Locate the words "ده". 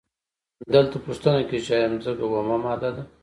2.95-3.03